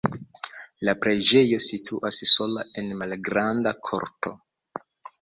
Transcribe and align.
La 0.89 0.95
preĝejo 1.03 1.59
situas 1.67 2.21
sola 2.33 2.67
en 2.83 2.93
malgranda 3.05 3.79
korto. 3.91 4.39